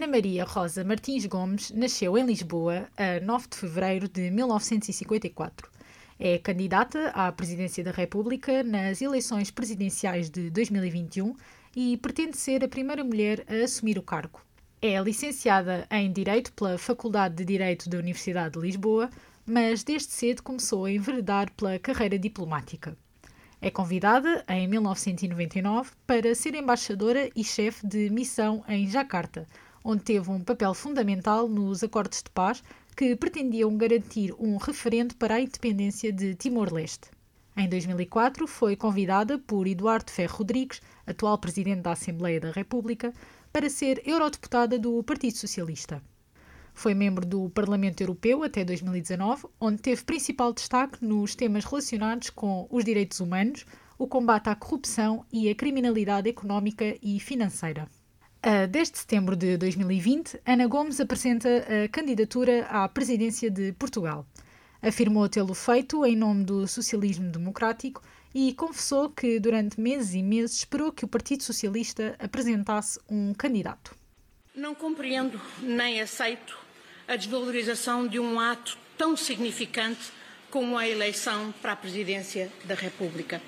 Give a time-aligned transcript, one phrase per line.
[0.00, 5.70] Ana Maria Rosa Martins Gomes nasceu em Lisboa a 9 de fevereiro de 1954.
[6.18, 11.36] É candidata à presidência da República nas eleições presidenciais de 2021
[11.76, 14.40] e pretende ser a primeira mulher a assumir o cargo.
[14.80, 19.10] É licenciada em Direito pela Faculdade de Direito da Universidade de Lisboa,
[19.44, 22.96] mas desde cedo começou a enveredar pela carreira diplomática.
[23.60, 29.46] É convidada, em 1999, para ser embaixadora e chefe de missão em Jacarta,
[29.84, 32.62] onde teve um papel fundamental nos acordos de paz
[32.96, 37.08] que pretendiam garantir um referendo para a independência de Timor-Leste.
[37.56, 43.12] Em 2004, foi convidada por Eduardo Ferro Rodrigues, atual presidente da Assembleia da República,
[43.52, 46.02] para ser eurodeputada do Partido Socialista.
[46.72, 52.66] Foi membro do Parlamento Europeu até 2019, onde teve principal destaque nos temas relacionados com
[52.70, 53.66] os direitos humanos,
[53.98, 57.88] o combate à corrupção e a criminalidade económica e financeira.
[58.70, 64.26] Desde setembro de 2020, Ana Gomes apresenta a candidatura à presidência de Portugal.
[64.80, 68.02] Afirmou tê-lo feito em nome do socialismo democrático
[68.34, 73.94] e confessou que durante meses e meses esperou que o Partido Socialista apresentasse um candidato.
[74.54, 76.56] Não compreendo nem aceito
[77.06, 80.10] a desvalorização de um ato tão significante
[80.50, 83.42] como a eleição para a presidência da República.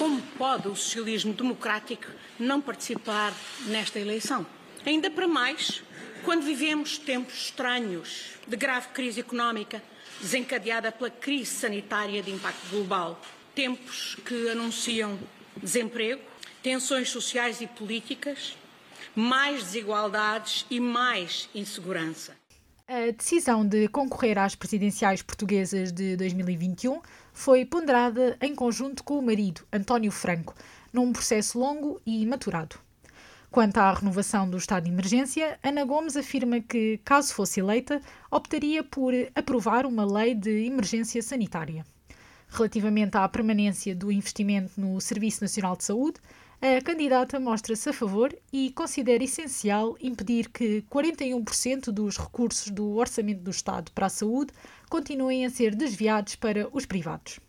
[0.00, 2.06] Como pode o socialismo democrático
[2.38, 3.34] não participar
[3.66, 4.46] nesta eleição?
[4.86, 5.82] Ainda para mais,
[6.24, 9.82] quando vivemos tempos estranhos de grave crise económica
[10.18, 13.20] desencadeada pela crise sanitária de impacto global,
[13.54, 15.18] tempos que anunciam
[15.58, 16.22] desemprego,
[16.62, 18.56] tensões sociais e políticas,
[19.14, 22.39] mais desigualdades e mais insegurança.
[22.92, 27.00] A decisão de concorrer às presidenciais portuguesas de 2021
[27.32, 30.56] foi ponderada em conjunto com o marido, António Franco,
[30.92, 32.74] num processo longo e maturado.
[33.48, 38.82] Quanto à renovação do estado de emergência, Ana Gomes afirma que, caso fosse eleita, optaria
[38.82, 41.86] por aprovar uma lei de emergência sanitária.
[42.48, 46.18] Relativamente à permanência do investimento no Serviço Nacional de Saúde,
[46.62, 53.40] a candidata mostra-se a favor e considera essencial impedir que 41% dos recursos do Orçamento
[53.40, 54.52] do Estado para a saúde
[54.90, 57.40] continuem a ser desviados para os privados.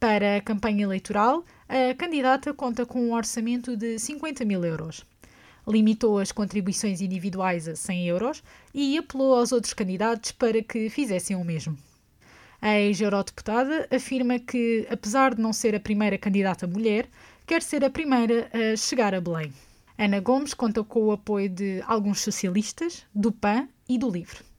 [0.00, 5.04] Para a campanha eleitoral, a candidata conta com um orçamento de 50 mil euros.
[5.68, 8.42] Limitou as contribuições individuais a 100 euros
[8.72, 11.76] e apelou aos outros candidatos para que fizessem o mesmo.
[12.62, 17.10] A ex-eurodeputada afirma que, apesar de não ser a primeira candidata mulher,
[17.46, 19.52] quer ser a primeira a chegar a Belém.
[19.98, 24.53] Ana Gomes conta com o apoio de alguns socialistas, do PAN e do LIVRE.